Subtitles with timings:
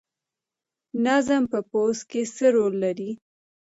[1.05, 3.11] نظم په پوځ کې څه رول لري؟